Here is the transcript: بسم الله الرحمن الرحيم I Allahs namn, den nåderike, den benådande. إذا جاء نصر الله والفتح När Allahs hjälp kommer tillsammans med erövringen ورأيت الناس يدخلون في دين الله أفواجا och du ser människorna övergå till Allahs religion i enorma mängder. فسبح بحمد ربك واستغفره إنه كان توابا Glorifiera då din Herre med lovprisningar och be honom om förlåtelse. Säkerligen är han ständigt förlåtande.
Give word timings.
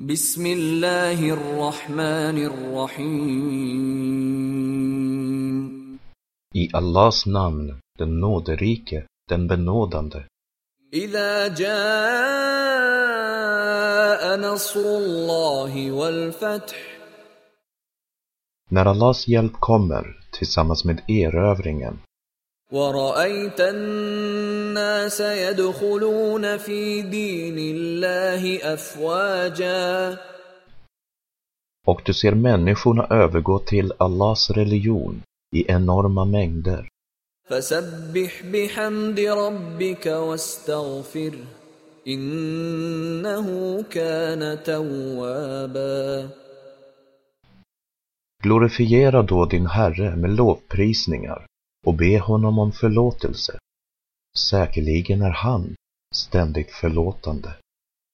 بسم 0.00 0.46
الله 0.46 1.30
الرحمن 1.32 2.36
الرحيم 2.44 3.96
I 6.54 6.68
Allahs 6.72 7.26
namn, 7.26 7.80
den 7.98 8.20
nåderike, 8.20 9.06
den 9.30 9.46
benådande. 9.48 10.24
إذا 10.94 11.48
جاء 11.48 11.86
نصر 14.36 14.80
الله 14.80 15.92
والفتح 15.92 16.76
När 18.70 18.86
Allahs 18.86 19.28
hjälp 19.28 19.52
kommer 19.52 20.20
tillsammans 20.32 20.84
med 20.84 21.02
erövringen 21.08 21.98
ورأيت 22.72 23.60
الناس 23.60 25.20
يدخلون 25.20 26.56
في 26.56 27.02
دين 27.02 27.58
الله 27.58 28.74
أفواجا 28.74 30.18
och 31.86 32.00
du 32.04 32.14
ser 32.14 32.34
människorna 32.34 33.06
övergå 33.06 33.58
till 33.58 33.92
Allahs 33.98 34.50
religion 34.50 35.22
i 35.54 35.70
enorma 35.70 36.24
mängder. 36.24 36.88
فسبح 37.48 38.42
بحمد 38.52 39.20
ربك 39.20 40.06
واستغفره 40.06 41.46
إنه 42.08 43.46
كان 43.82 44.62
توابا 44.64 46.28
Glorifiera 48.42 49.22
då 49.22 49.46
din 49.46 49.66
Herre 49.66 50.16
med 50.16 50.30
lovprisningar 50.30 51.46
och 51.86 51.94
be 51.94 52.18
honom 52.18 52.58
om 52.58 52.72
förlåtelse. 52.72 53.58
Säkerligen 54.38 55.22
är 55.22 55.30
han 55.30 55.74
ständigt 56.14 56.70
förlåtande. 56.70 57.54